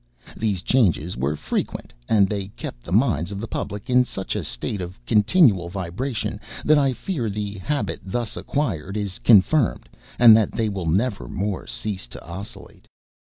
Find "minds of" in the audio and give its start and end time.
2.91-3.39